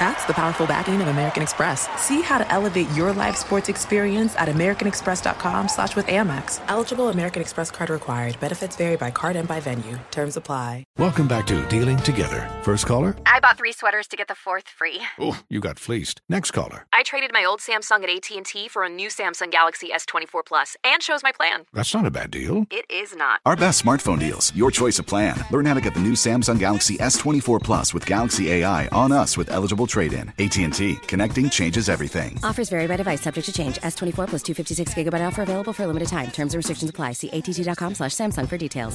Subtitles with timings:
[0.00, 1.88] That's the powerful backing of American Express.
[2.00, 6.60] See how to elevate your live sports experience at americanexpress.com slash with Amex.
[6.68, 8.38] Eligible American Express card required.
[8.40, 9.98] Benefits vary by card and by venue.
[10.10, 10.84] Terms apply.
[10.98, 12.50] Welcome back to Dealing Together.
[12.62, 13.14] First caller?
[13.24, 15.00] I bought three sweaters to get the fourth free.
[15.20, 16.20] Oh, you got fleeced.
[16.28, 16.86] Next caller.
[16.92, 21.02] I traded my old Samsung at AT&T for a new Samsung Galaxy S24 Plus and
[21.02, 21.66] shows my plan.
[21.72, 22.66] That's not a bad deal.
[22.70, 23.40] It is not.
[23.46, 24.52] Our best smartphone deals.
[24.56, 25.36] Your choice of plan.
[25.50, 29.36] Learn how to get the new Samsung Galaxy S24 Plus with Galaxy AI on us
[29.36, 30.32] with eligible trade-in.
[30.38, 30.96] AT&T.
[31.08, 32.38] Connecting changes everything.
[32.42, 33.22] Offers vary by device.
[33.22, 33.76] Subject to change.
[33.76, 36.30] S24 plus 256 gigabyte offer available for a limited time.
[36.30, 37.12] Terms and restrictions apply.
[37.12, 38.94] See att.com slash Samsung for details.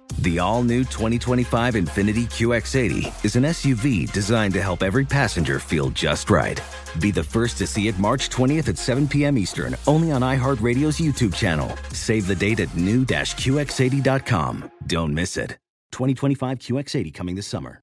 [0.21, 5.89] The all new 2025 Infiniti QX80 is an SUV designed to help every passenger feel
[5.89, 6.61] just right.
[6.99, 9.35] Be the first to see it March 20th at 7 p.m.
[9.35, 11.75] Eastern, only on iHeartRadio's YouTube channel.
[11.91, 14.71] Save the date at new-QX80.com.
[14.85, 15.57] Don't miss it.
[15.91, 17.81] 2025 QX80 coming this summer.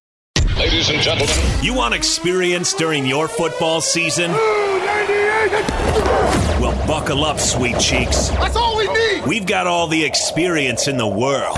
[0.57, 4.31] Ladies and gentlemen, you want experience during your football season?
[6.61, 8.29] Well, buckle up, sweet cheeks.
[8.29, 9.25] That's all we need.
[9.25, 11.57] We've got all the experience in the world.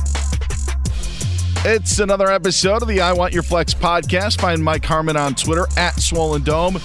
[1.63, 4.41] It's another episode of the I Want Your Flex podcast.
[4.41, 6.79] Find Mike Harmon on Twitter at Swollen Dome.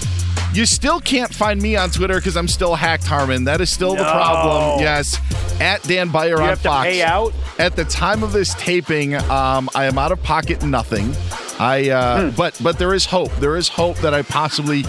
[0.53, 3.43] You still can't find me on Twitter because I'm still hacked, Harmon.
[3.45, 4.03] That is still No.
[4.03, 4.79] the problem.
[4.81, 5.17] Yes,
[5.59, 6.87] at Dan Beyer You on have to Fox.
[6.89, 7.33] pay out?
[7.57, 11.15] At the time of this taping, um, I am out of pocket nothing.
[11.59, 12.29] I uh, Hmm.
[12.35, 13.35] but but there is hope.
[13.37, 14.85] There is hope that I possibly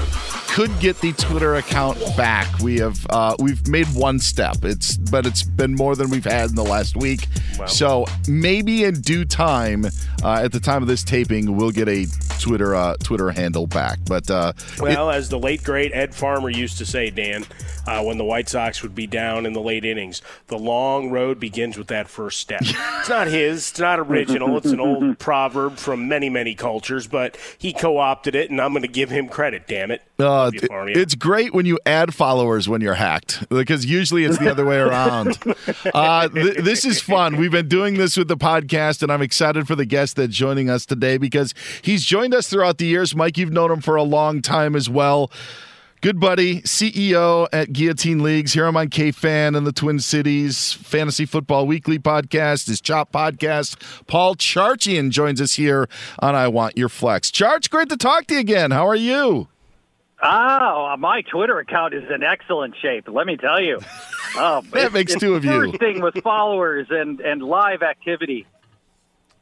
[0.49, 2.59] could get the Twitter account back.
[2.61, 4.57] We have uh, we've made one step.
[4.65, 7.27] It's but it's been more than we've had in the last week.
[7.67, 9.87] So maybe in due time,
[10.23, 12.07] uh, at the time of this taping, we'll get a
[12.39, 13.99] Twitter uh, Twitter handle back.
[14.07, 17.45] But uh, Well, as the late great Ed Farmer used to say, Dan,
[17.87, 21.41] uh, when the White Sox would be down in the late innings, the long road
[21.41, 22.61] begins with that first step.
[22.65, 27.37] it's not his, it's not original, it's an old proverb from many, many cultures, but
[27.59, 30.03] he co opted it, and I'm going to give him credit, damn it.
[30.19, 34.51] Uh, It- it's great when you add followers when you're hacked because usually it's the
[34.51, 35.39] other way around.
[35.95, 37.37] Uh, th- this is fun.
[37.37, 40.69] We've been doing this with the podcast, and I'm excited for the guest that's joining
[40.71, 43.15] us today because he's joined us throughout the years.
[43.17, 45.31] Mike, you've known him for a long time as well.
[46.01, 48.53] Good buddy, CEO at Guillotine Leagues.
[48.53, 53.77] Here I'm on KFAN in the Twin Cities Fantasy Football Weekly podcast, his Chop podcast.
[54.07, 55.89] Paul Charchian joins us here
[56.21, 57.31] on I Want Your Flex.
[57.33, 58.71] Charch, great to talk to you again.
[58.71, 59.49] How are you?
[60.23, 63.09] Oh, my Twitter account is in excellent shape.
[63.09, 63.81] Let me tell you.
[64.39, 65.51] Um, That it's- makes two of you.
[65.73, 68.47] bursting with followers and, and live activity.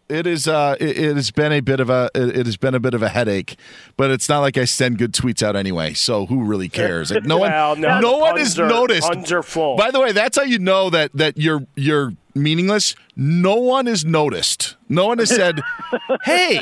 [0.08, 0.46] It is.
[0.46, 2.08] Uh, it, it has been a bit of a.
[2.14, 3.56] It, it has been a bit of a headache,
[3.96, 5.94] but it's not like I send good tweets out anyway.
[5.94, 7.10] So who really cares?
[7.10, 7.50] Like, no one.
[7.50, 9.10] Well, no, no one is noticed.
[9.42, 9.76] full.
[9.76, 12.94] By the way, that's how you know that that you're you're meaningless.
[13.16, 14.76] No one is noticed.
[14.88, 15.60] No one has said,
[16.22, 16.60] "Hey,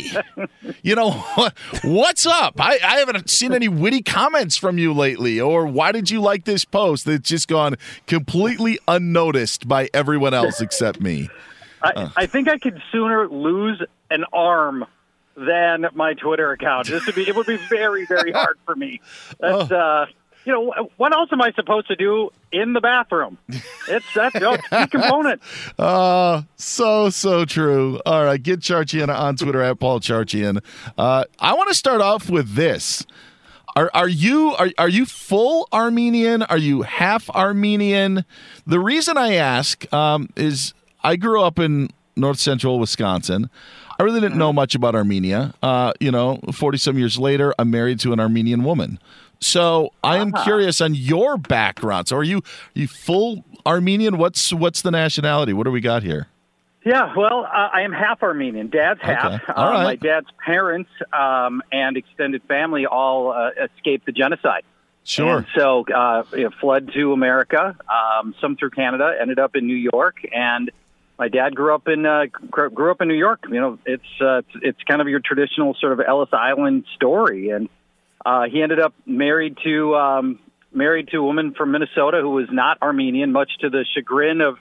[0.83, 1.11] you know
[1.85, 6.11] what's up?" I, I haven't seen any witty comments from you lately, or "Why did
[6.11, 7.77] you like this post?" That's just gone
[8.07, 11.29] completely unnoticed by everyone else except me.
[11.85, 14.87] I, I think I could sooner lose an arm
[15.37, 16.89] than my Twitter account.
[16.89, 19.01] This would be it would be very very hard for me.
[19.39, 20.07] That's uh,
[20.45, 23.39] you know what else am I supposed to do in the bathroom?
[23.89, 25.43] It's that's a key component.
[25.79, 28.01] Uh, so, so true.
[28.07, 30.63] All right, get Charchian on Twitter at Paul Charchian.
[30.97, 33.05] Uh, I want to start off with this.
[33.77, 36.43] Are, are you are, are you full Armenian?
[36.45, 38.25] Are you half Armenian?
[38.67, 40.75] The reason I ask um, is
[41.05, 43.51] I grew up in north central Wisconsin.
[43.99, 45.55] I really didn't know much about Armenia.
[45.63, 48.99] Uh, you know, 40 some years later, I'm married to an Armenian woman.
[49.41, 52.09] So I am curious on your background.
[52.09, 52.43] So are you are
[52.79, 54.17] you full Armenian?
[54.17, 55.53] What's what's the nationality?
[55.53, 56.29] What do we got here?
[56.87, 58.69] Yeah, well, uh, I am half Armenian.
[58.69, 59.43] Dad's half.
[59.43, 59.53] Okay.
[59.57, 59.85] All Uh, right.
[59.85, 64.65] My dad's parents um, and extended family all uh, escaped the genocide.
[65.03, 65.39] Sure.
[65.39, 69.67] And so uh, you know, fled to America, um, some through Canada, ended up in
[69.67, 70.71] New York, and
[71.19, 73.45] my dad grew up in uh, grew up in New York.
[73.49, 77.69] You know, it's uh, it's, kind of your traditional sort of Ellis Island story, and
[78.25, 80.39] uh, he ended up married to um,
[80.73, 84.59] married to a woman from Minnesota who was not Armenian, much to the chagrin of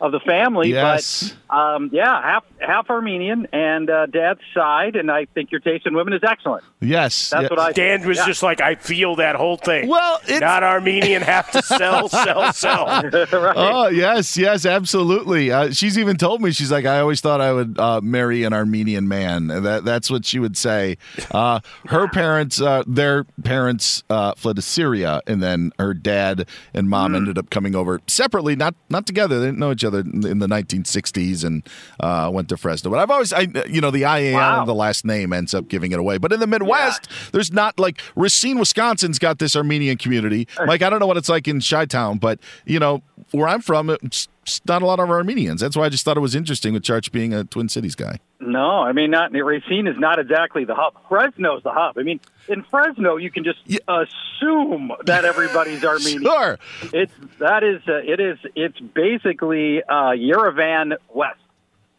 [0.00, 0.70] of the family.
[0.70, 1.34] Yes.
[1.48, 5.86] But um, yeah, half half Armenian and uh, dad's side, and I think your taste
[5.86, 6.64] in women is excellent.
[6.80, 7.30] Yes.
[7.30, 7.48] That's yeah.
[7.50, 7.72] what I.
[7.72, 8.26] Dan was yeah.
[8.26, 9.88] just like, I feel that whole thing.
[9.88, 12.86] Well, it's- not Armenian, have to sell, sell, sell.
[13.12, 13.54] right.
[13.56, 15.50] Oh yes, yes, absolutely.
[15.50, 18.52] Uh, she's even told me she's like, I always thought I would uh, marry an
[18.52, 19.46] Armenian man.
[19.48, 20.98] That that's what she would say.
[21.30, 26.88] Uh, her parents, uh, their parents, uh, fled to Syria, and then her dad and
[26.88, 27.16] mom Hmm.
[27.16, 29.38] ended up coming over separately, not not together.
[29.38, 31.62] They didn't know each other in the 1960s, and
[32.00, 32.90] uh, went to Fresno.
[32.90, 34.60] But I've always, I you know, the IAN Wow.
[34.60, 36.18] of the last name ends up giving it away.
[36.18, 40.46] But in the Midwest, there's not like Racine, Wisconsin's got this Armenian community.
[40.66, 43.90] Like I don't know what it's like in Chi-Town, but you know where I'm from,
[43.90, 45.60] it's it's not a lot of Armenians.
[45.60, 48.20] That's why I just thought it was interesting with Charch being a Twin Cities guy.
[48.38, 50.94] No, I mean, not Racine is not exactly the hub.
[51.08, 51.98] Fresno's the hub.
[51.98, 53.58] I mean, in Fresno, you can just
[53.88, 56.22] assume that everybody's Armenian.
[56.22, 56.58] Sure.
[56.92, 61.38] It's that is uh, it is it's basically uh, Yerevan West.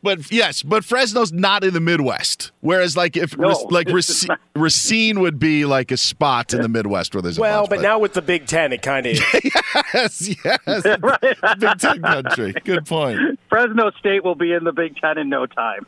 [0.04, 2.52] But yes, but Fresno's not in the Midwest.
[2.62, 7.16] Whereas, like if No, like it's Racine would be like a spot in the Midwest
[7.16, 9.22] where there's a Well, bunch, but now with the Big Ten, it kind of is.
[9.94, 10.84] yes, yes,
[11.60, 12.54] Big Ten country.
[12.64, 13.40] Good point.
[13.50, 15.86] Fresno State will be in the Big Ten in no time.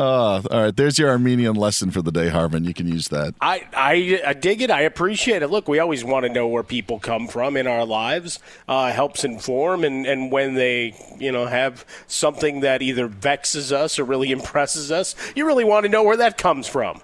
[0.00, 2.64] Uh, all right, there's your Armenian lesson for the day, Harmon.
[2.64, 3.34] You can use that.
[3.38, 4.70] I, I I dig it.
[4.70, 5.48] I appreciate it.
[5.48, 8.38] Look, we always want to know where people come from in our lives.
[8.66, 13.98] Uh, helps inform, and, and when they you know have something that either vexes us
[13.98, 17.02] or really impresses us, you really want to know where that comes from.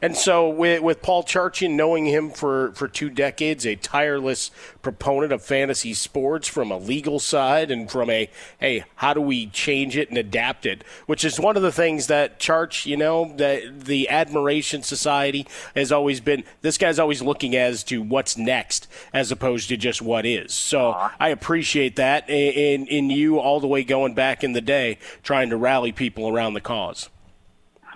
[0.00, 4.50] And so with, with Paul Charchian, knowing him for, for two decades, a tireless
[4.82, 9.46] proponent of fantasy sports from a legal side and from a, hey, how do we
[9.46, 10.84] change it and adapt it?
[11.06, 15.90] Which is one of the things that Charch, you know, that the Admiration Society has
[15.90, 20.24] always been, this guy's always looking as to what's next as opposed to just what
[20.24, 20.52] is.
[20.52, 24.98] So I appreciate that in, in you all the way going back in the day,
[25.22, 27.08] trying to rally people around the cause.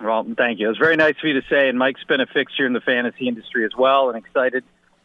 [0.01, 0.65] Well, thank you.
[0.65, 2.81] It was very nice of you to say, and Mike's been a fixture in the
[2.81, 4.63] fantasy industry as well, and excited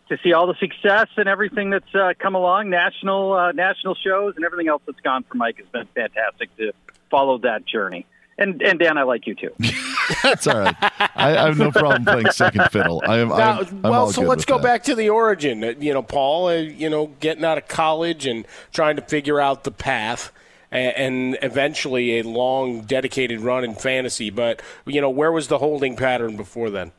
[0.09, 4.35] to see all the success and everything that's uh, come along, national uh, national shows
[4.37, 6.73] and everything else that's gone for Mike has been fantastic to
[7.11, 8.07] follow that journey.
[8.39, 9.51] And and Dan, I like you too.
[10.23, 10.77] That's all right.
[10.81, 13.03] I, I have no problem playing second fiddle.
[13.05, 13.29] I am.
[13.29, 14.63] Now, I'm, I'm well, so let's go that.
[14.63, 15.63] back to the origin.
[15.65, 19.41] Uh, You know, Paul, uh, you know, getting out of college and trying to figure
[19.41, 20.33] out the path.
[20.73, 24.31] A- And eventually, a long, dedicated run in fantasy.
[24.31, 26.93] But you know, where was the holding pattern before then?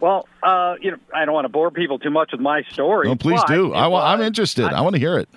[0.00, 3.06] Well, uh, you know, I don't want to bore people too much with my story.
[3.08, 3.72] No, please do.
[3.72, 4.64] it I, i'm was- interested.
[4.64, 5.28] I, want to hear it.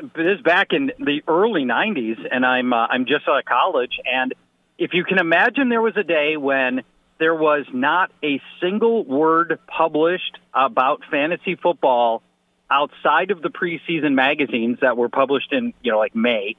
[0.00, 3.98] this is back in the early '90s, and I'm uh, I'm just out of college.
[4.10, 4.32] And
[4.78, 6.82] if you can imagine, there was a day when
[7.18, 12.22] there was not a single word published about fantasy football
[12.70, 16.56] outside of the preseason magazines that were published in you know like May,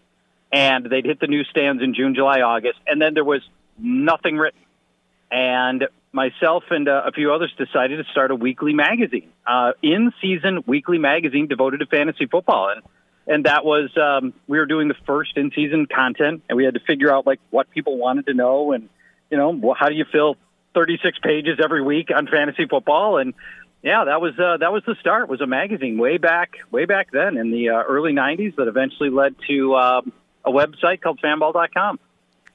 [0.51, 3.41] and they'd hit the newsstands in June, July, August, and then there was
[3.77, 4.59] nothing written.
[5.31, 10.63] And myself and uh, a few others decided to start a weekly magazine, uh, in-season
[10.67, 12.83] weekly magazine devoted to fantasy football, and
[13.25, 16.79] and that was um, we were doing the first in-season content, and we had to
[16.81, 18.89] figure out like what people wanted to know, and
[19.31, 20.37] you know how do you fill
[20.75, 23.33] 36 pages every week on fantasy football, and
[23.83, 25.27] yeah, that was uh, that was the start.
[25.27, 29.09] Was a magazine way back way back then in the uh, early '90s that eventually
[29.09, 30.13] led to um,
[30.45, 31.99] a website called Fanball.com.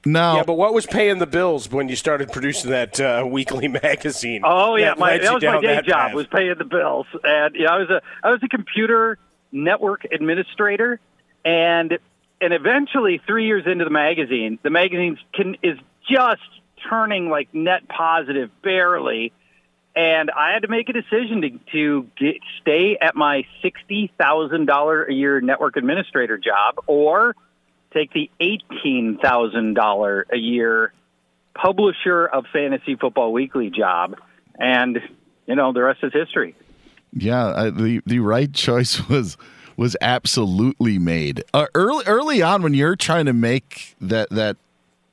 [0.05, 0.37] No.
[0.37, 4.41] Yeah, but what was paying the bills when you started producing that uh, weekly magazine?
[4.43, 6.13] Oh yeah, that my, that was my day job path?
[6.15, 9.19] was paying the bills, and yeah, I was a I was a computer
[9.51, 10.99] network administrator,
[11.45, 11.99] and
[12.41, 15.77] and eventually three years into the magazine, the magazine can is
[16.09, 16.41] just
[16.89, 19.33] turning like net positive barely,
[19.99, 24.65] and I had to make a decision to to get, stay at my sixty thousand
[24.65, 27.35] dollar a year network administrator job or
[27.93, 30.93] take the eighteen thousand dollar a year
[31.53, 34.15] publisher of Fantasy Football Weekly job,
[34.57, 34.99] and
[35.45, 36.55] you know the rest is history.
[37.11, 39.35] Yeah, the the right choice was
[39.75, 44.55] was absolutely made uh, early early on when you're trying to make that that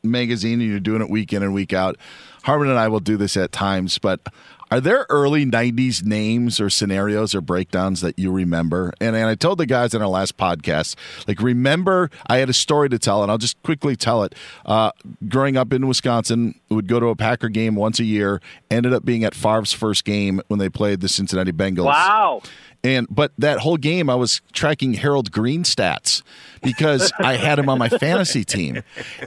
[0.05, 1.97] magazine and you're doing it week in and week out.
[2.45, 4.21] Harmon and I will do this at times, but
[4.70, 8.92] are there early 90s names or scenarios or breakdowns that you remember?
[9.00, 10.96] And, and I told the guys in our last podcast,
[11.28, 14.35] like, remember, I had a story to tell, and I'll just quickly tell it.
[14.64, 14.90] Uh,
[15.28, 19.04] growing up in Wisconsin, would go to a Packer game once a year, ended up
[19.04, 21.85] being at Favre's first game when they played the Cincinnati Bengals.
[21.85, 22.42] Wow.
[22.87, 26.23] And but that whole game, I was tracking Harold Green stats
[26.62, 28.85] because I had him on my fantasy team.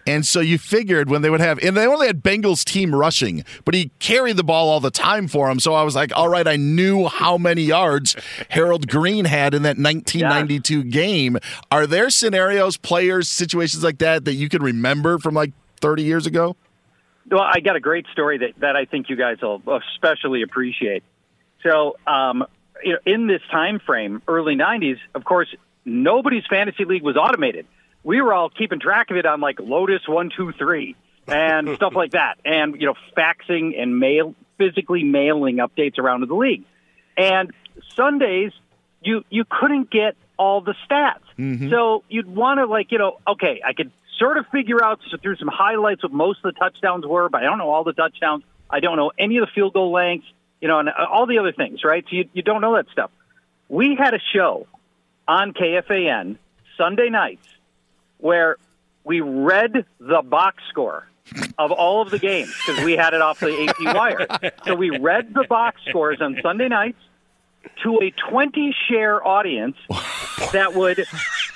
[0.07, 3.43] And so you figured when they would have, and they only had Bengals team rushing,
[3.65, 5.59] but he carried the ball all the time for him.
[5.59, 8.15] So I was like, all right, I knew how many yards
[8.47, 11.37] Harold Green had in that 1992 game.
[11.69, 15.51] Are there scenarios, players, situations like that that you can remember from like
[15.81, 16.55] 30 years ago?
[17.29, 19.61] Well, I got a great story that, that I think you guys will
[19.95, 21.03] especially appreciate.
[21.61, 22.45] So, um,
[22.83, 25.47] you know, in this time frame, early '90s, of course,
[25.85, 27.65] nobody's fantasy league was automated.
[28.03, 30.95] We were all keeping track of it on like Lotus One Two Three
[31.27, 36.25] and stuff like that, and you know, faxing and mail, physically mailing updates around to
[36.25, 36.63] the league.
[37.17, 37.51] And
[37.95, 38.51] Sundays,
[39.01, 41.69] you you couldn't get all the stats, mm-hmm.
[41.69, 45.37] so you'd want to like you know, okay, I could sort of figure out through
[45.37, 48.43] some highlights what most of the touchdowns were, but I don't know all the touchdowns.
[48.69, 50.27] I don't know any of the field goal lengths,
[50.61, 52.03] you know, and uh, all the other things, right?
[52.09, 53.11] So you, you don't know that stuff.
[53.67, 54.67] We had a show
[55.27, 56.37] on KFAN
[56.77, 57.47] Sunday nights
[58.17, 58.57] where
[59.03, 61.07] we read the box score
[61.57, 64.27] of all of the games because we had it off the AP wire.
[64.65, 66.99] So we read the box scores on Sunday nights
[67.83, 69.77] to a 20 share audience
[70.51, 71.05] that would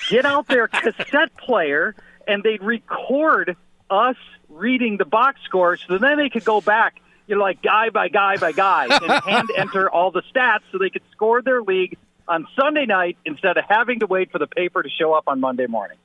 [0.10, 1.96] get out their cassette player
[2.28, 3.56] and they'd record
[3.90, 4.16] us
[4.50, 8.08] reading the box scores so then they could go back you know like guy by
[8.10, 11.98] guy by guy and hand enter all the stats so they could score their league
[12.28, 15.40] on Sunday night instead of having to wait for the paper to show up on
[15.40, 15.98] Monday morning.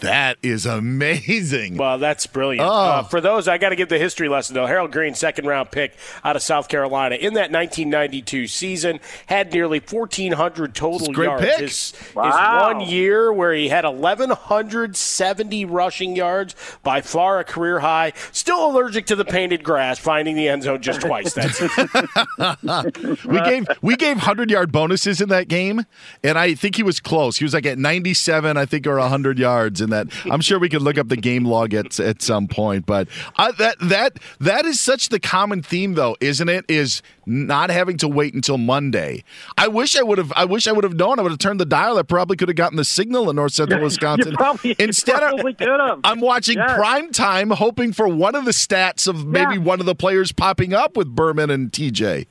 [0.00, 1.76] That is amazing.
[1.76, 2.66] Well, that's brilliant.
[2.66, 2.72] Oh.
[2.72, 4.66] Uh, for those, I got to give the history lesson though.
[4.66, 9.78] Harold Green, second round pick out of South Carolina in that 1992 season, had nearly
[9.80, 11.44] 1,400 total a great yards.
[11.44, 11.58] pick.
[11.60, 12.24] His, Wow.
[12.24, 12.34] his
[12.76, 18.12] one year where he had 1,170 rushing yards, by far a career high.
[18.32, 21.32] Still allergic to the painted grass, finding the end zone just twice.
[21.34, 21.60] That's
[23.24, 25.86] we gave we gave hundred yard bonuses in that game,
[26.22, 27.38] and I think he was close.
[27.38, 30.08] He was like at ninety seven, I think, or hundred yards in that.
[30.28, 33.52] I'm sure we could look up the game log at at some point, but I,
[33.52, 36.64] that that that is such the common theme, though, isn't it?
[36.68, 39.22] Is not having to wait until Monday.
[39.56, 40.32] I wish I would have.
[40.34, 41.18] I wish I would have known.
[41.20, 41.96] I would have turned the dial.
[41.98, 44.34] I probably could have gotten the signal in North Central Wisconsin.
[44.34, 46.00] probably- Instead, of.
[46.04, 46.74] I'm watching Yes.
[46.74, 49.60] prime time, hoping for one of the stats of maybe Yeah.
[49.60, 52.26] one of the players popping up with Berman and TJ.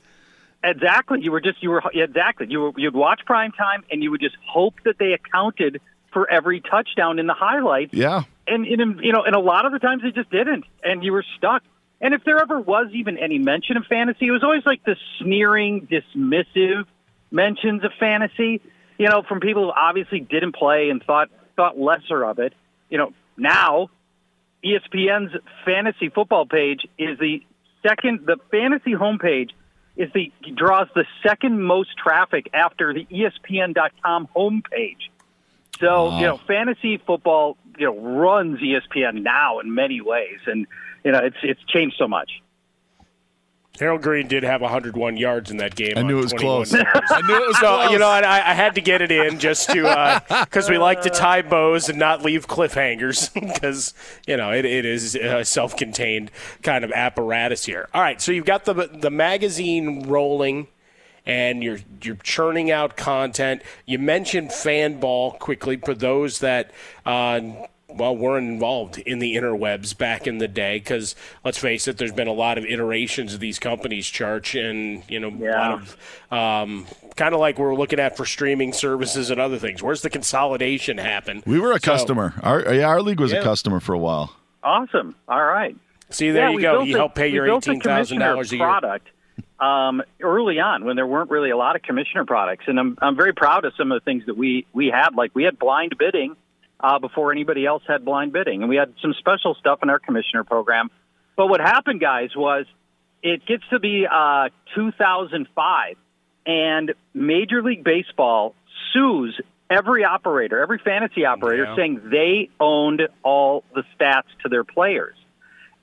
[0.62, 1.20] Exactly.
[1.20, 4.20] You were just you were exactly you were you'd watch prime time and you would
[4.20, 5.80] just hope that they accounted
[6.14, 7.92] for every touchdown in the highlights.
[7.92, 8.22] Yeah.
[8.46, 11.12] And in you know, and a lot of the times they just didn't, and you
[11.12, 11.62] were stuck.
[12.00, 14.96] And if there ever was even any mention of fantasy, it was always like the
[15.18, 16.84] sneering, dismissive
[17.30, 18.62] mentions of fantasy.
[18.98, 22.54] You know, from people who obviously didn't play and thought thought lesser of it.
[22.88, 23.90] You know, now
[24.64, 27.42] ESPN's fantasy football page is the
[27.86, 28.26] second.
[28.26, 29.50] The fantasy homepage
[29.96, 35.08] is the draws the second most traffic after the ESPN.com homepage.
[35.78, 40.66] So you know, fantasy football you know runs ESPN now in many ways, and
[41.04, 42.30] you know it's it's changed so much.
[43.80, 45.94] Harold Green did have 101 yards in that game.
[45.96, 46.74] I knew it was 21 close.
[47.10, 47.90] I knew it was so, close.
[47.90, 51.02] You know, I, I had to get it in just to uh, because we like
[51.02, 53.92] to tie bows and not leave cliffhangers because
[54.28, 56.30] you know it, it is a self-contained
[56.62, 57.88] kind of apparatus here.
[57.92, 60.68] All right, so you've got the the magazine rolling.
[61.26, 63.62] And you're you're churning out content.
[63.86, 66.70] You mentioned Fanball quickly for those that
[67.06, 67.40] uh,
[67.88, 71.14] well, weren't involved in the interwebs back in the day because
[71.44, 75.18] let's face it, there's been a lot of iterations of these companies, Charch, and you
[75.20, 75.96] know, a lot of
[76.30, 79.82] um, kind of like we're looking at for streaming services and other things.
[79.82, 81.42] Where's the consolidation happen?
[81.46, 82.34] We were a So- customer.
[82.42, 83.38] Our, yeah, our league was Yeah.
[83.38, 84.34] a customer for a while.
[84.62, 85.14] Awesome.
[85.28, 85.76] All right.
[86.10, 86.82] See, there Yeah, you go.
[86.82, 88.66] You help pay your built a eighteen thousand dollars a year.
[88.66, 89.08] Product
[89.60, 93.16] um, early on when there weren't really a lot of commissioner products, and I'm I'm
[93.16, 95.14] very proud of some of the things that we we had.
[95.14, 96.36] Like we had blind bidding
[96.80, 99.98] uh, before anybody else had blind bidding, and we had some special stuff in our
[99.98, 100.90] commissioner program.
[101.36, 102.66] But what happened, guys, was
[103.22, 105.96] it gets to be uh, 2005,
[106.46, 108.54] and Major League Baseball
[108.92, 111.76] sues every operator, every fantasy operator, Yeah.
[111.76, 115.16] saying they owned all the stats to their players.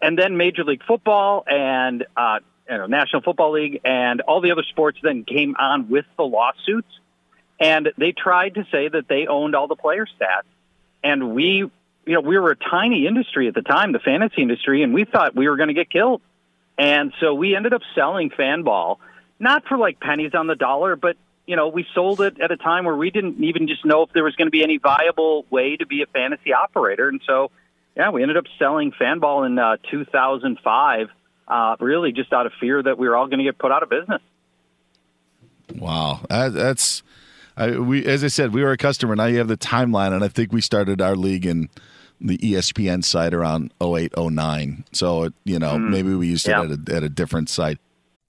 [0.04, 2.40] And then Major League Football and uh,
[2.78, 6.88] know, National Football League and all the other sports then came on with the lawsuits,
[7.60, 10.48] and they tried to say that they owned all the player stats.
[11.04, 11.70] And we,
[12.06, 15.06] you know, we were a tiny industry at the time, the fantasy industry, and we
[15.06, 16.22] thought we were going to get killed.
[16.78, 18.98] And so we ended up selling Fanball,
[19.40, 22.58] not for like pennies on the dollar, but you know, we sold it at a
[22.58, 25.46] time where we didn't even just know if there was going to be any viable
[25.50, 27.10] way to be a fantasy operator.
[27.10, 27.52] And so,
[27.96, 31.10] yeah, we ended up selling Fanball in uh, 2005,
[31.52, 33.84] uh, really just out of fear that we were all going to get put out
[33.84, 34.22] of business.
[35.76, 37.04] Wow, that's
[37.56, 38.06] I, we.
[38.06, 39.16] As I said, we were a customer.
[39.16, 41.70] Now you have the timeline, and I think we started our league in
[42.20, 44.86] the ESPN site around 08, 09.
[44.92, 45.90] So it, you know, Mm.
[45.90, 46.64] maybe we used Yeah.
[46.64, 47.78] it at a, at a different site.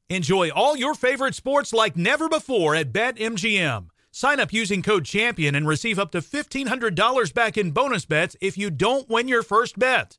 [0.09, 3.87] Enjoy all your favorite sports like never before at BetMGM.
[4.11, 8.57] Sign up using code CHAMPION and receive up to $1,500 back in bonus bets if
[8.59, 10.19] you don't win your first bet.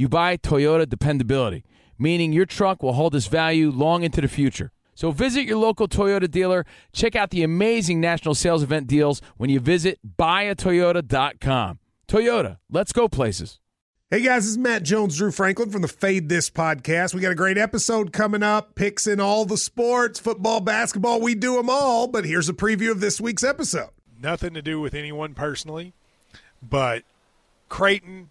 [0.00, 1.62] you buy Toyota dependability,
[1.98, 4.72] meaning your truck will hold its value long into the future.
[4.94, 6.64] So visit your local Toyota dealer.
[6.94, 11.80] Check out the amazing national sales event deals when you visit buyatoyota.com.
[12.08, 13.60] Toyota, let's go places.
[14.10, 17.14] Hey guys, this is Matt Jones, Drew Franklin from the Fade This podcast.
[17.14, 18.74] We got a great episode coming up.
[18.74, 22.06] Picks in all the sports, football, basketball, we do them all.
[22.06, 23.90] But here's a preview of this week's episode.
[24.18, 25.92] nothing to do with anyone personally,
[26.62, 27.04] but
[27.68, 28.30] Creighton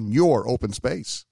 [0.07, 1.25] your open space.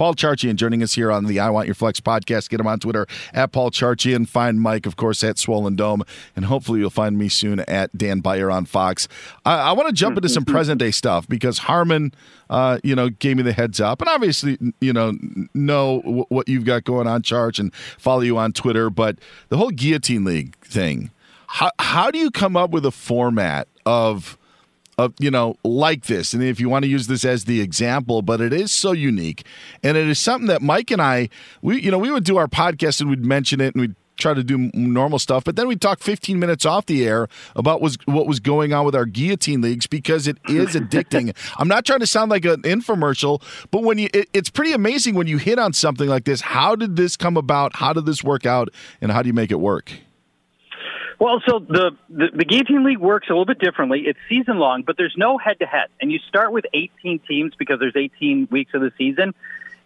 [0.00, 2.48] Paul Charchian joining us here on the I Want Your Flex podcast.
[2.48, 4.26] Get him on Twitter at Paul Charchian.
[4.26, 6.04] Find Mike, of course, at Swollen Dome.
[6.34, 9.08] And hopefully you'll find me soon at Dan Beyer on Fox.
[9.44, 12.14] I, I want to jump into some present day stuff because Harmon,
[12.48, 14.00] uh, you know, gave me the heads up.
[14.00, 15.18] And obviously, you know,
[15.52, 18.88] know w- what you've got going on, Charch, and follow you on Twitter.
[18.88, 19.18] But
[19.50, 21.10] the whole Guillotine League thing,
[21.46, 24.38] how, how do you come up with a format of
[25.00, 26.34] of you know like this.
[26.34, 29.44] And if you want to use this as the example but it is so unique.
[29.82, 31.28] And it is something that mike and i
[31.62, 34.34] we you know we would do our podcast and we'd mention it and we'd try
[34.34, 37.96] to do normal stuff but then we'd talk 15 minutes off the air about was
[38.04, 41.34] what was going on with our guillotine leagues because it is addicting.
[41.56, 45.14] I'm not trying to sound like an infomercial but when you it, it's pretty amazing
[45.14, 46.42] when you hit on something like this.
[46.42, 47.76] How did this come about?
[47.76, 48.68] How did this work out?
[49.00, 49.92] And how do you make it work
[51.20, 54.04] Well, so the, the the guillotine league works a little bit differently.
[54.06, 57.52] It's season long, but there's no head to head, and you start with 18 teams
[57.58, 59.34] because there's 18 weeks of the season,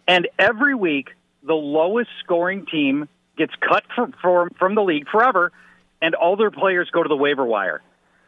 [0.07, 1.09] and every week
[1.43, 5.51] the lowest scoring team gets cut from from, from the league forever,
[6.01, 7.81] and all their players go to the waiver wire,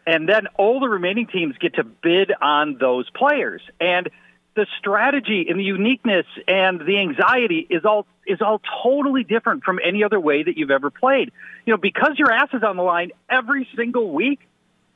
[0.06, 4.10] and then all the remaining teams get to bid on those players, and
[4.58, 9.80] the strategy and the uniqueness and the anxiety is all is all totally different from
[9.82, 11.32] any other way that you've ever played.
[11.66, 14.40] You know, because your ass is on the line every single week,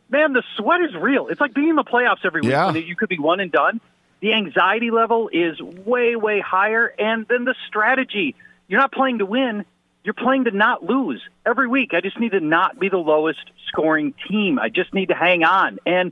[0.09, 1.27] man, the sweat is real.
[1.27, 2.71] It's like being in the playoffs every week Yeah.
[2.71, 3.79] when you could be one and done.
[4.19, 6.87] The anxiety level is way, way higher.
[6.99, 8.35] And then the strategy
[8.67, 9.63] you're not playing to win,
[10.03, 11.93] you're playing to not lose every week.
[11.93, 14.57] I just need to not be the lowest scoring team.
[14.57, 15.77] I just need to hang on.
[15.85, 16.11] And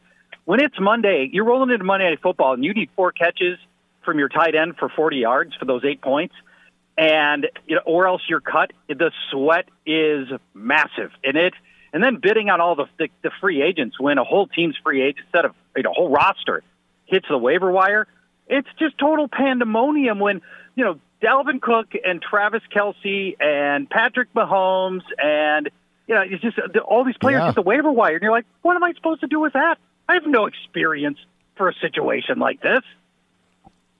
[0.50, 3.60] when it's Monday, you're rolling into Monday Night Football and you need four catches
[4.04, 6.34] from your tight end for 40 yards for those eight points
[6.98, 8.72] and you know, or else you're cut.
[8.88, 11.54] The sweat is massive, and it,
[11.94, 15.04] and then bidding on all the, the the free agents when a whole team's free
[15.04, 16.64] agent set of you know, a whole roster
[17.06, 18.08] hits the waiver wire.
[18.48, 20.42] It's just total pandemonium when
[20.74, 25.70] you know Dalvin Cook and Travis Kelce and Patrick Mahomes and
[26.08, 27.46] you know it's just all these players Yeah.
[27.46, 29.78] hit the waiver wire, and you're like, what am I supposed to do with that?
[30.10, 31.20] I have no experience
[31.56, 32.82] for a situation like this.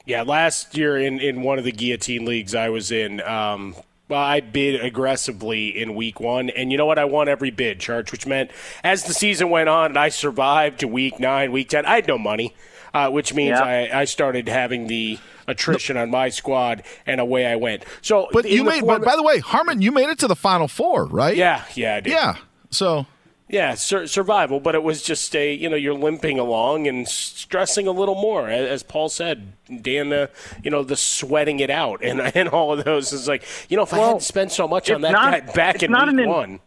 [0.06, 3.76] Yeah, last year in, in one of the guillotine leagues I was in, um,
[4.08, 6.98] well, I bid aggressively in week one, and you know what?
[6.98, 8.50] I won every bid, Charch, which meant
[8.84, 12.08] as the season went on and I survived to week nine, week ten, I had
[12.08, 12.56] no money,
[12.92, 13.64] uh, which means Yeah.
[13.64, 17.84] I, I started having the attrition on my squad, and away I went.
[18.02, 20.36] So, but you made form- but by the way harmon you made it to the
[20.36, 22.14] final four right yeah, yeah, I did.
[22.14, 22.38] yeah
[22.72, 23.06] so
[23.52, 27.88] Yeah, sur- survival, but it was just a you know you're limping along and stressing
[27.88, 29.54] a little more, as, as Paul said.
[29.82, 30.28] Dan, uh,
[30.64, 33.84] you know the sweating it out and and all of those is like you know
[33.84, 36.30] if I Well, hadn't spent so much on that not- guy back in week in-
[36.30, 36.60] one.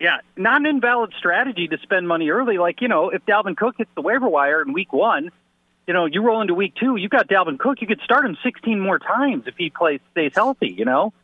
[0.00, 2.58] Yeah, not an invalid strategy to spend money early.
[2.58, 5.30] Like, you know, if Dalvin Cook hits the waiver wire in week one,
[5.86, 7.80] you know, you roll into week two, you've got Dalvin Cook.
[7.80, 11.14] You could start him 16 more times if he plays stays healthy, you know?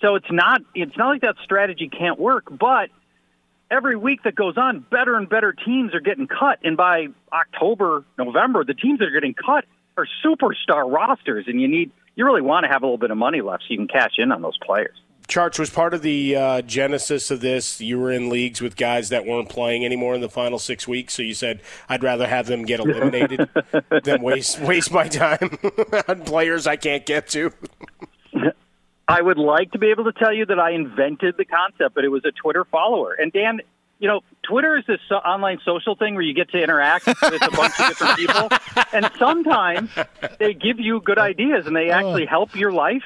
[0.00, 2.90] So it's not it's not like that strategy can't work, but
[3.70, 6.58] every week that goes on, better and better teams are getting cut.
[6.62, 9.64] And by October, November, the teams that are getting cut
[9.96, 13.16] are superstar rosters and you need you really want to have a little bit of
[13.16, 14.96] money left so you can cash in on those players.
[15.28, 17.80] Charch was part of the uh, genesis of this.
[17.82, 21.14] You were in leagues with guys that weren't playing anymore in the final six weeks,
[21.14, 23.48] so you said I'd rather have them get eliminated
[24.04, 25.58] than waste waste my time
[26.08, 27.52] on players I can't get to.
[29.08, 32.04] I would like to be able to tell you that I invented the concept, but
[32.04, 33.14] it was a Twitter follower.
[33.14, 33.62] And Dan,
[33.98, 37.50] you know, Twitter is this online social thing where you get to interact with a
[37.50, 38.48] bunch of different people,
[38.92, 39.90] and sometimes
[40.38, 43.02] they give you good ideas and they actually help your life.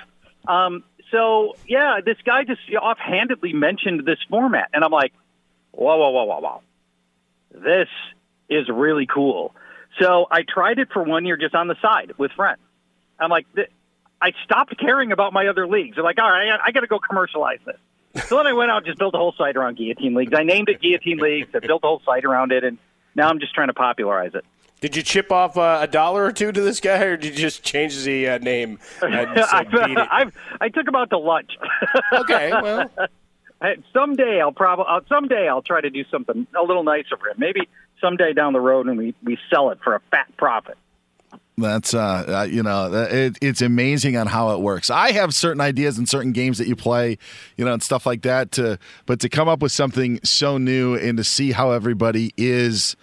[0.48, 5.12] Um, so yeah, this guy just offhandedly mentioned this format, and I'm like,
[5.70, 6.60] whoa, whoa, whoa, whoa, whoa,
[7.52, 7.88] this
[8.50, 9.54] is really cool.
[10.00, 12.60] So I tried it for one year just on the side with friends.
[13.20, 13.46] I'm like,
[14.22, 15.96] I stopped caring about my other leagues.
[15.96, 18.24] They're like, all right, I, I got to go commercialize this.
[18.28, 20.32] So then I went out and just built a whole site around Guillotine Leagues.
[20.36, 21.48] I named it Guillotine Leagues.
[21.54, 22.78] I built a whole site around it, and
[23.14, 24.44] now I'm just trying to popularize it.
[24.80, 27.40] Did you chip off uh, a dollar or two to this guy, or did you
[27.40, 30.08] just change the uh, name it?
[30.10, 31.52] I've, I took him out to lunch.
[32.12, 32.90] Okay, well.
[33.60, 37.28] I- someday I'll probably uh, someday I'll try to do something a little nicer for
[37.28, 37.36] him.
[37.38, 37.68] Maybe
[38.00, 40.76] someday down the road, and we we sell it for a fat profit.
[41.58, 44.88] That's uh, uh you know it, it's amazing on how it works.
[44.90, 47.18] I have certain ideas and certain games that you play,
[47.56, 48.52] you know, and stuff like that.
[48.52, 52.96] To but to come up with something so new and to see how everybody is,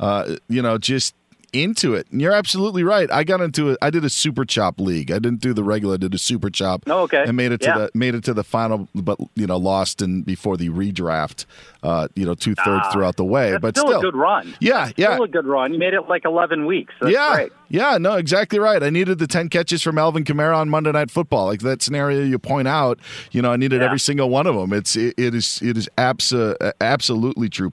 [0.00, 1.14] uh, you know, just
[1.52, 2.06] into it.
[2.10, 3.10] And you're absolutely right.
[3.12, 3.78] I got into it.
[3.82, 5.10] I did a super chop league.
[5.10, 5.94] I didn't do the regular.
[5.94, 6.84] I did a super chop.
[6.86, 7.24] Oh, okay.
[7.26, 7.78] And made it to Yeah.
[7.78, 11.44] the made it to the final, but you know, lost in before the redraft.
[11.82, 14.54] Uh, you know, two thirds Ah, throughout the way, but still, still, a good run.
[14.60, 15.14] Yeah, yeah.
[15.14, 15.72] Still a good run.
[15.72, 16.94] You made it like 11 weeks.
[17.00, 17.52] That's yeah, great.
[17.70, 18.80] yeah, no, exactly right.
[18.82, 21.46] I needed the ten catches from Alvin Kamara on Monday Night Football.
[21.46, 23.00] Like that scenario you point out,
[23.32, 23.86] you know, I needed Yeah.
[23.86, 24.72] every single one of them.
[24.72, 27.72] It's it, it is it is abso- absolutely true.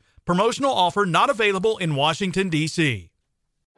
[0.25, 3.09] Promotional offer not available in Washington, D.C.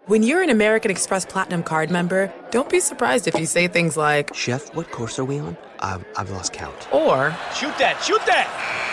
[0.07, 3.95] When you're an American Express Platinum card member, don't be surprised if you say things
[3.95, 5.55] like, Chef, what course are we on?
[5.79, 6.75] I've, I've lost count.
[6.93, 8.92] or, Shoot that, shoot that!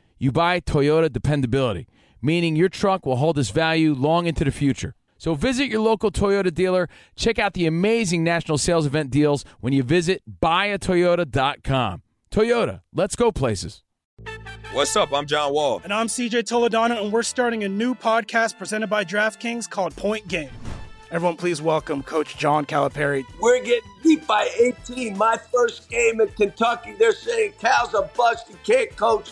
[0.21, 1.87] you buy Toyota dependability,
[2.21, 4.93] meaning your truck will hold its value long into the future.
[5.17, 6.89] So visit your local Toyota dealer.
[7.15, 12.03] Check out the amazing national sales event deals when you visit buyatoyota.com.
[12.29, 13.81] Toyota, let's go places.
[14.73, 15.11] What's up?
[15.11, 15.81] I'm John Wall.
[15.83, 20.27] And I'm CJ Toledano, and we're starting a new podcast presented by DraftKings called Point
[20.27, 20.51] Game.
[21.09, 23.25] Everyone, please welcome Coach John Calipari.
[23.41, 24.47] We're getting beat by
[24.87, 25.17] 18.
[25.17, 28.49] My first game in Kentucky, they're saying Cal's a bust.
[28.49, 29.31] He can't coach.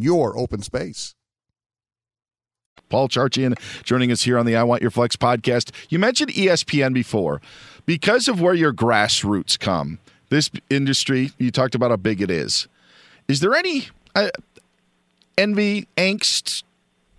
[0.00, 1.14] your open space.
[2.88, 5.70] Paul Charchian joining us here on the I Want Your Flex podcast.
[5.88, 7.40] You mentioned ESPN before.
[7.86, 12.68] Because of where your grassroots come, this industry, you talked about how big it is.
[13.28, 14.28] Is there any uh,
[15.36, 16.62] envy, angst,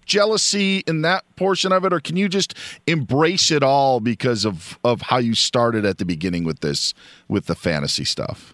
[0.05, 2.53] jealousy in that portion of it, or can you just
[2.87, 6.93] embrace it all because of, of how you started at the beginning with this,
[7.27, 8.52] with the fantasy stuff?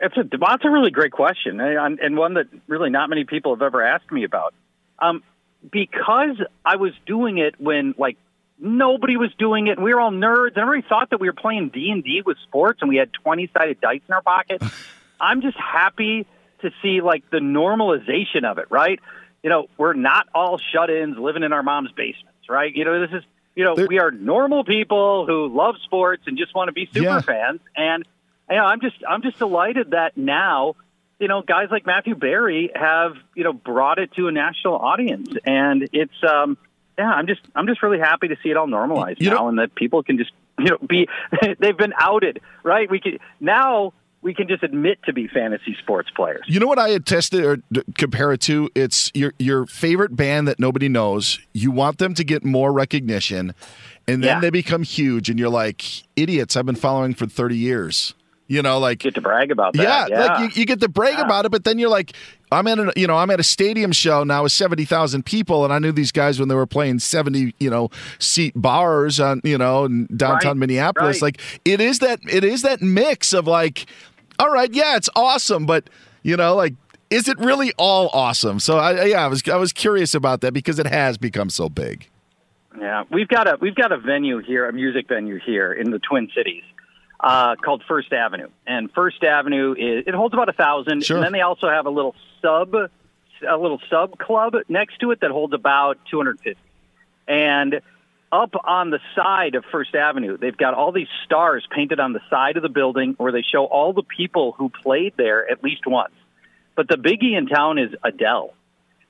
[0.00, 3.54] It's a that's a really great question, and, and one that really not many people
[3.54, 4.54] have ever asked me about.
[4.98, 5.22] Um,
[5.70, 8.16] because I was doing it when like
[8.60, 11.32] nobody was doing it, and we were all nerds, and everybody thought that we were
[11.34, 14.62] playing D and D with sports, and we had twenty sided dice in our pocket.
[15.20, 16.26] I'm just happy
[16.60, 19.00] to see like the normalization of it, right?
[19.42, 22.74] You know, we're not all shut-ins living in our mom's basements, right?
[22.74, 26.54] You know, this is you know, we are normal people who love sports and just
[26.54, 27.20] want to be super Yeah.
[27.22, 28.04] fans, and
[28.50, 30.74] you know, I'm just I'm just delighted that now,
[31.18, 35.28] you know, guys like Matthew Berry have you know brought it to a national audience,
[35.44, 36.56] and it's um
[36.98, 39.58] yeah, I'm just I'm just really happy to see it all normalized you now, and
[39.58, 41.08] that people can just you know be
[41.58, 42.90] they've been outed, right?
[42.90, 46.42] We can now we can just admit to be fantasy sports players.
[46.48, 48.68] You know what I had tested or d- compare it to?
[48.74, 51.38] It's your your favorite band that nobody knows.
[51.52, 53.54] You want them to get more recognition,
[54.08, 54.40] and then Yeah.
[54.40, 55.84] they become huge, and you're like,
[56.16, 56.56] idiots!
[56.56, 58.14] I've been following for thirty years.
[58.50, 59.82] You know, like get to brag about that.
[59.82, 60.24] Yeah, Yeah.
[60.34, 62.14] like you, you get to brag about it, but then you're like,
[62.50, 65.64] I'm at a you know I'm at a stadium show now with seventy thousand people,
[65.64, 69.42] and I knew these guys when they were playing seventy you know seat bars on
[69.44, 71.16] you know in downtown Right, Minneapolis.
[71.20, 71.34] right.
[71.38, 73.84] Like it is that it is that mix of like,
[74.38, 75.88] all right, yeah, it's awesome, but
[76.22, 76.74] you know like.
[77.10, 78.60] Is it really all awesome?
[78.60, 81.70] So I, yeah, I was I was curious about that because it has become so
[81.70, 82.06] big.
[82.78, 86.00] Yeah, we've got a we've got a venue here, a music venue here in the
[86.00, 86.64] Twin Cities,
[87.20, 91.04] uh, called First Avenue, and First Avenue is it holds about a thousand.
[91.04, 91.16] Sure.
[91.16, 95.20] And then they also have a little sub, a little sub club next to it
[95.20, 96.62] that holds about two hundred fifty.
[97.26, 97.80] And
[98.30, 102.20] up on the side of First Avenue, they've got all these stars painted on the
[102.28, 105.86] side of the building where they show all the people who played there at least
[105.86, 106.12] once.
[106.76, 108.52] But the biggie in town is Adele,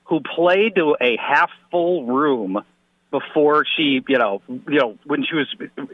[0.05, 2.63] who played to a half full room
[3.11, 5.47] before she, you know, you know, when she was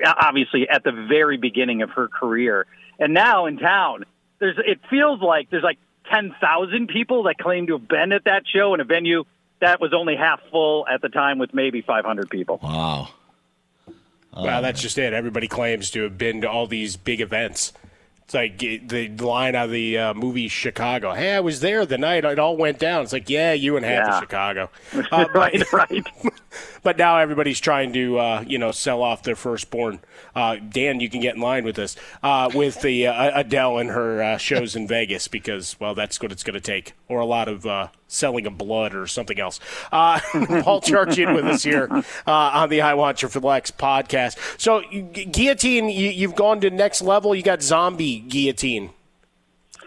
[0.06, 2.66] obviously at the very beginning of her career.
[3.00, 4.06] And now in town,
[4.40, 5.80] there's it feels like there's like
[6.12, 9.24] 10,000 people that claim to have been at that show in a venue
[9.60, 12.60] that was only half full at the time with maybe 500 people.
[12.62, 13.10] Wow.
[14.36, 15.14] Well, that's just it.
[15.14, 17.72] Everybody claims to have been to all these big events.
[18.26, 21.14] It's like the line out of the uh, movie Chicago.
[21.14, 23.04] Hey, I was there the night it all went down.
[23.04, 24.18] It's like, yeah, you and half Yeah.
[24.18, 24.70] of Chicago.
[25.12, 26.08] Uh, right, right.
[26.84, 30.00] but now everybody's trying to, uh, you know, sell off their firstborn.
[30.36, 33.90] Uh, Dan, you can get in line with this uh, with the uh, Adele and
[33.92, 37.26] her uh, shows in Vegas because, well, that's what it's going to take, or a
[37.26, 39.60] lot of uh, selling of blood or something else.
[39.92, 40.20] Uh,
[40.64, 44.38] Paul Charchian with us here uh, on the I Want Your Flex podcast.
[44.60, 47.34] So, Gu- guillotine, you, you've gone to next level.
[47.36, 48.92] You got zombie guillotine.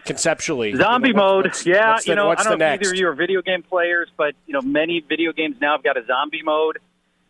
[0.05, 1.91] Conceptually, Zombie What- mode, what's- yeah.
[1.93, 4.09] what's you the- know, I don't know if either of you are video game players,
[4.17, 6.79] but you know, many video games now have got a zombie mode.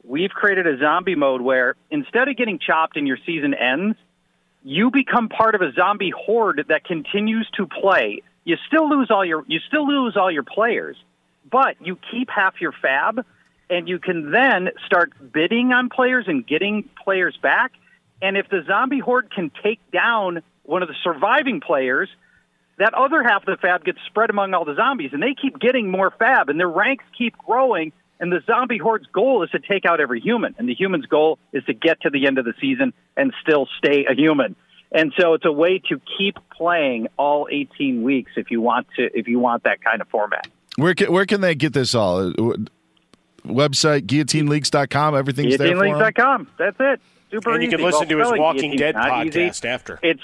[0.03, 3.97] We've created a zombie mode where instead of getting chopped and your season ends,
[4.63, 8.21] you become part of a zombie horde that continues to play.
[8.49, 10.97] You still lose all your you still lose all your players,
[11.51, 13.23] but you keep half your fab,
[13.69, 17.73] and you can then start bidding on players and getting players back.
[18.23, 22.09] And if the zombie horde can take down one of the surviving players,
[22.79, 25.59] that other half of the fab gets spread among all the zombies, and they keep
[25.59, 27.91] getting more fab, and their ranks keep growing.
[28.19, 31.37] And the zombie horde's goal is to take out every human, and the human's goal
[31.53, 34.55] is to get to the end of the season and still stay a human.
[34.91, 39.09] And so it's a way to keep playing all 18 weeks if you want to,
[39.17, 40.47] if you want that kind of format.
[40.77, 42.31] Where can, where can they get this all?
[42.31, 42.65] W-
[43.45, 45.15] Website guillotineleagues.com.
[45.15, 45.93] Everything's there for 'em?
[45.93, 46.47] GuillotineLeagues.com.
[46.57, 47.01] That's it.
[47.31, 47.77] Super And you easy.
[47.77, 49.39] can listen Well, to his spelling Walking Dead not easy.
[49.41, 49.99] podcast after.
[50.01, 50.21] It's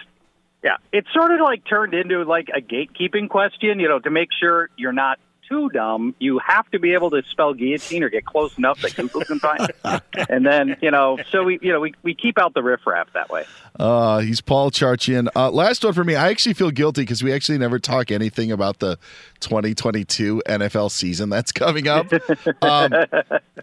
[0.63, 4.30] yeah, it's sort of like turned into like a gatekeeping question, you know, to make
[4.39, 6.15] sure you're not too dumb.
[6.19, 9.39] You have to be able to spell guillotine or get close enough that Google can
[9.39, 9.62] find.
[9.62, 10.04] it.
[10.29, 13.29] and then you know, so we you know we, we keep out the riffraff that
[13.29, 13.46] way.
[13.79, 15.27] Uh, he's Paul Charchian.
[15.35, 16.15] Uh, last one for me.
[16.15, 18.98] I actually feel guilty because we actually never talk anything about the
[19.41, 22.12] 2022 NFL season that's coming up.
[22.62, 22.93] um,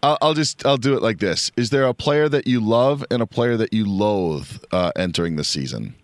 [0.03, 3.05] I'll, I'll just I'll do it like this: Is there a player that you love
[3.11, 5.95] and a player that you loathe uh, entering the season?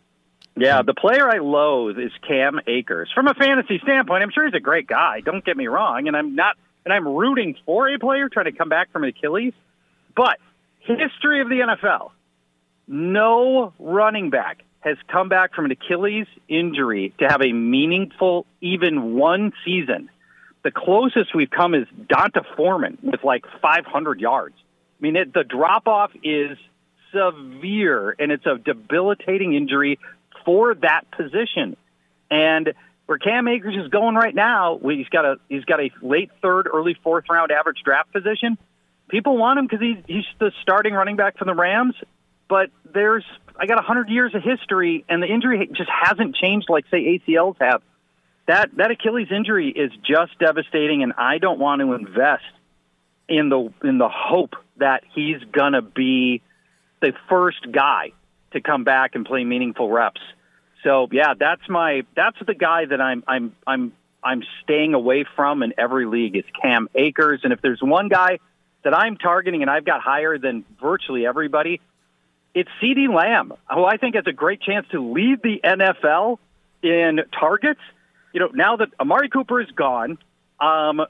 [0.60, 3.10] Yeah, the player I loathe is Cam Akers.
[3.14, 5.20] From a fantasy standpoint, I'm sure he's a great guy.
[5.20, 8.52] Don't get me wrong, and I'm not, and I'm rooting for a player trying to
[8.52, 9.54] come back from an Achilles.
[10.16, 10.38] But
[10.80, 12.10] history of the NFL,
[12.88, 19.14] no running back has come back from an Achilles injury to have a meaningful, even
[19.14, 20.10] one season.
[20.64, 24.56] The closest we've come is D'Onta Foreman with like 500 yards.
[24.58, 26.58] I mean, it, the drop off is
[27.12, 29.98] severe, and it's a debilitating injury
[30.44, 31.76] for that position.
[32.30, 32.72] And
[33.06, 36.68] where Cam Akers is going right now, he's got a he's got a late third,
[36.72, 38.58] early fourth round average draft position.
[39.08, 41.94] People want him because he's he's the starting running back for the Rams.
[42.48, 43.24] But there's
[43.58, 47.18] I got a hundred years of history, and the injury just hasn't changed like say
[47.18, 47.82] ACLs have.
[48.46, 52.44] That that Achilles injury is just devastating, and I don't want to invest
[53.26, 56.42] in the in the hope that he's gonna be
[57.00, 58.12] the first guy
[58.52, 60.20] to come back and play meaningful reps.
[60.84, 63.92] So yeah, that's my that's the guy that I'm I'm I'm
[64.22, 67.40] I'm staying away from in every league is Cam Akers.
[67.44, 68.38] And if there's one guy
[68.84, 71.80] that I'm targeting and I've got higher than virtually everybody,
[72.54, 76.38] it's CeeDee Lamb, who I think has a great chance to lead the NFL
[76.82, 77.80] in targets.
[78.32, 80.18] You know, now that Amari Cooper is gone,
[80.60, 81.00] um,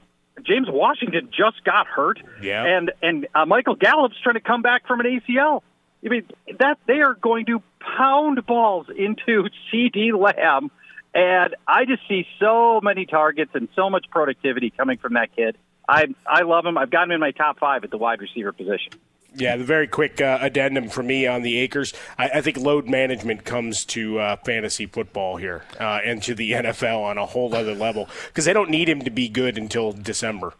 [0.43, 2.63] James Washington just got hurt, Yeah.
[2.65, 5.61] and and uh, Michael Gallup's trying to come back from an ACL.
[6.05, 6.27] I mean
[6.59, 7.61] that they are going to
[7.97, 10.71] pound balls into CeeDee Lamb,
[11.13, 15.57] and I just see so many targets and so much productivity coming from that kid.
[15.87, 16.77] I I love him.
[16.77, 18.93] I've got him in my top five at the wide receiver position.
[19.35, 21.93] Yeah, the very quick uh, addendum for me on the Akers.
[22.17, 26.51] I, I think load management comes to uh, fantasy football here uh, and to the
[26.53, 29.91] NFL on a whole other level because they don't need him to be good until
[29.91, 30.53] December.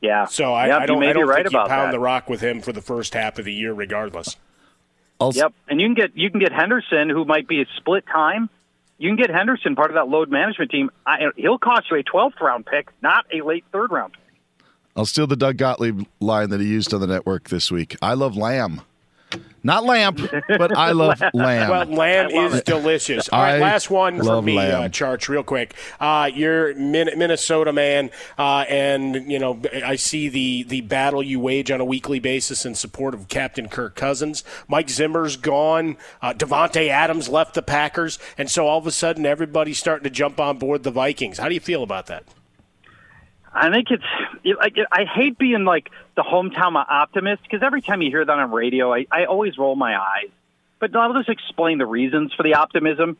[0.00, 0.26] Yeah.
[0.26, 1.92] So I, Yep, I don't, I don't right think you pound that.
[1.92, 4.36] the rock with him for the first half of the year, regardless.
[5.36, 8.50] Yep, and you can get you can get Henderson, who might be a split time.
[8.98, 10.90] You can get Henderson part of that load management team.
[11.06, 14.12] I, he'll cost you a 12th round pick, not a late third round.
[14.12, 14.22] pick.
[14.96, 17.96] I'll steal the Doug Gottlieb line that he used on the network this week.
[18.00, 18.80] I love lamb.
[19.62, 21.70] Not lamp, but I love lamb.
[21.70, 22.64] Well, lamb is it.
[22.66, 23.28] delicious.
[23.30, 24.90] All right, I last one for love me, uh, lamb.
[24.92, 25.74] Charch, real quick.
[25.98, 31.40] Uh, you're Min- Minnesota man, uh, and you know I see the the battle you
[31.40, 34.44] wage on a weekly basis in support of Captain Kirk Cousins.
[34.68, 35.96] Mike Zimmer's gone.
[36.22, 40.10] Uh, Davante Adams left the Packers, and so all of a sudden everybody's starting to
[40.10, 41.38] jump on board the Vikings.
[41.38, 42.22] How do you feel about that?
[43.52, 44.04] I think it's
[44.44, 48.50] it- I hate being like the hometown optimist because every time you hear that on
[48.50, 50.30] radio, I, I always roll my eyes.
[50.78, 53.16] But I'll just explain the reasons for the optimism.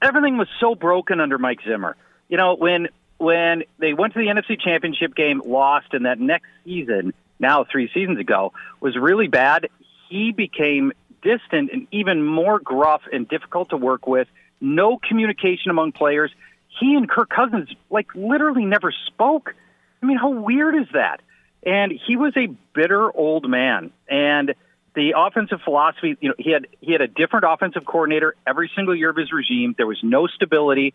[0.00, 1.96] Everything was so broken under Mike Zimmer.
[2.28, 2.88] You know, when
[3.18, 7.88] when they went to the NFC Championship game, lost, and that next season, now three
[7.94, 9.68] seasons ago, was really bad.
[10.08, 14.26] He became distant and even more gruff and difficult to work with.
[14.60, 16.32] No communication among players.
[16.80, 19.54] He and Kirk Cousins like literally never spoke.
[20.02, 21.20] I mean, how weird is that?
[21.64, 23.92] And he was a bitter old man.
[24.08, 24.54] And
[24.94, 28.94] the offensive philosophy, you know, he had he had a different offensive coordinator every single
[28.94, 29.74] year of his regime.
[29.76, 30.94] There was no stability.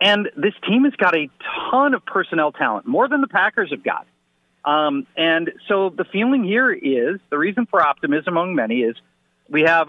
[0.00, 1.28] And this team has got a
[1.70, 4.06] ton of personnel talent, more than the Packers have got.
[4.64, 8.96] Um, and so the feeling here is the reason for optimism among many is
[9.48, 9.88] we have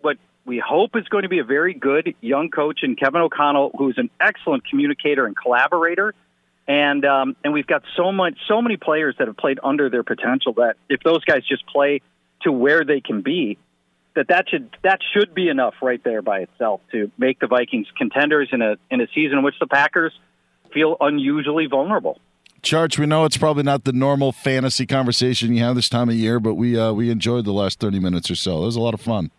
[0.00, 3.72] what we hope is going to be a very good young coach in Kevin O'Connell,
[3.76, 6.14] who's an excellent communicator and collaborator.
[6.68, 10.02] And um, and we've got so much, so many players that have played under their
[10.02, 12.02] potential that if those guys just play
[12.42, 13.56] to where they can be,
[14.16, 17.86] that that should that should be enough right there by itself to make the Vikings
[17.96, 20.12] contenders in a in a season in which the Packers
[20.72, 22.18] feel unusually vulnerable.
[22.62, 26.16] Charch, we know it's probably not the normal fantasy conversation you have this time of
[26.16, 28.62] year, but we uh, we enjoyed the last thirty minutes or so.
[28.62, 29.30] It was a lot of fun.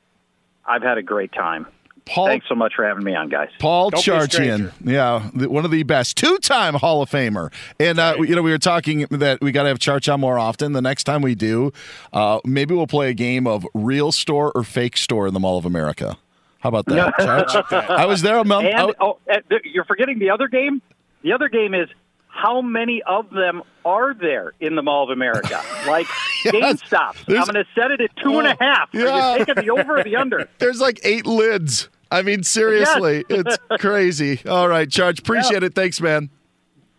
[0.65, 1.65] I've had a great time.
[2.07, 3.49] Paul, Thanks so much for having me on, guys.
[3.59, 7.51] Paul Don't Charchian, yeah, one of the best, two-time Hall of Famer.
[7.79, 10.39] And uh, you know, we were talking that we got to have Charch on more
[10.39, 10.73] often.
[10.73, 11.71] The next time we do,
[12.13, 15.57] uh, maybe we'll play a game of real store or fake store in the Mall
[15.57, 16.17] of America.
[16.59, 17.89] How about that, Charch?
[17.89, 18.67] I was there a month.
[18.67, 19.19] And, oh,
[19.63, 20.81] you're forgetting the other game.
[21.21, 21.87] The other game is
[22.27, 25.61] how many of them are there in the Mall of America?
[25.87, 26.07] Like
[26.43, 27.15] GameStop.
[27.29, 28.93] I'm going to set it at two and a half.
[28.93, 29.31] Are Yeah.
[29.37, 30.47] you taking the over or the under?
[30.59, 31.89] There's like eight lids.
[32.11, 34.41] I mean, seriously, it's crazy.
[34.47, 35.75] All right, Charch, appreciate it.
[35.75, 36.29] Thanks, man.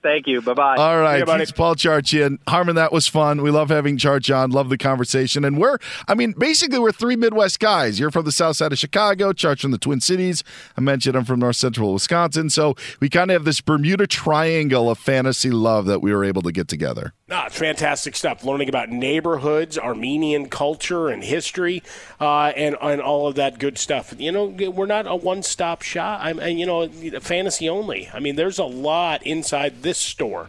[0.00, 0.40] Thank you.
[0.40, 0.76] Bye bye.
[0.76, 2.38] All right, he's Paul Charchian.
[2.48, 3.42] Harmon, that was fun.
[3.42, 4.50] We love having Charch on.
[4.50, 5.44] Love the conversation.
[5.44, 7.98] And we're, I mean, basically, we're three Midwest guys.
[7.98, 10.44] You're from the south side of Chicago, Charch from the Twin Cities.
[10.76, 12.48] I mentioned I'm from north central Wisconsin.
[12.48, 16.42] So we kind of have this Bermuda Triangle of fantasy love that we were able
[16.42, 17.12] to get together.
[17.30, 18.42] Ah, fantastic stuff.
[18.42, 21.82] Learning about neighborhoods, Armenian culture and history,
[22.20, 24.14] uh, and and all of that good stuff.
[24.16, 26.20] You know, we're not a one-stop shop.
[26.22, 26.88] I'm, and you know,
[27.20, 28.08] fantasy only.
[28.14, 30.48] I mean, there's a lot inside this store,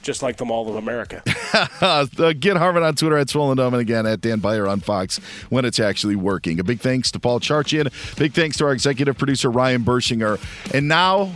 [0.00, 1.22] just like the Mall of America.
[1.80, 5.18] Uh, Get Harmon on Twitter at Swollen Dome and again at Dan Beyer on Fox
[5.50, 6.58] when it's actually working.
[6.58, 7.92] A big thanks to Paul Charchian.
[8.16, 10.40] Big thanks to our executive producer Ryan Bershinger.
[10.74, 11.30] And now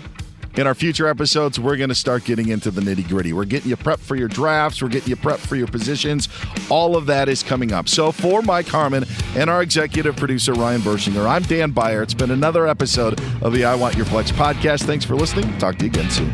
[0.56, 3.32] in our future episodes, we're going to start getting into the nitty gritty.
[3.32, 4.82] We're getting you prepped for your drafts.
[4.82, 6.28] We're getting you prepped for your positions.
[6.70, 7.88] All of that is coming up.
[7.88, 9.04] So for Mike Harmon
[9.36, 12.02] and our executive producer, Ryan Bershinger, I'm Dan Beyer.
[12.02, 14.82] It's been another episode of the I Want Your Flex podcast.
[14.84, 15.56] Thanks for listening.
[15.58, 16.30] Talk to you again soon.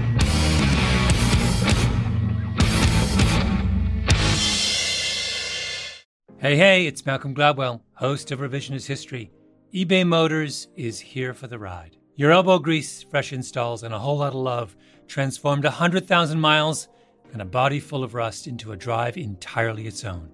[6.38, 9.30] Hey, hey, it's Malcolm Gladwell, host of Revisionist History.
[9.74, 11.96] eBay Motors is here for the ride.
[12.16, 14.76] Your elbow grease, fresh installs, and a whole lot of love
[15.08, 16.88] transformed 100,000 miles
[17.32, 20.30] and a body full of rust into a drive entirely its own.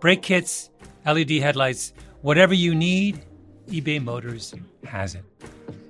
[0.00, 0.68] Brake kits,
[1.06, 3.24] LED headlights, whatever you need,
[3.68, 4.54] eBay Motors
[4.84, 5.24] has it.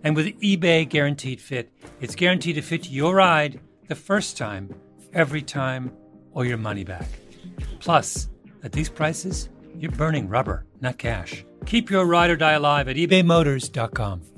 [0.05, 3.59] And with eBay Guaranteed Fit, it's guaranteed to fit your ride
[3.89, 4.73] the first time,
[5.12, 5.93] every time,
[6.31, 7.09] or your money back.
[7.81, 8.29] Plus,
[8.62, 11.45] at these prices, you're burning rubber, not cash.
[11.66, 14.38] Keep your ride or die alive at ebaymotors.com.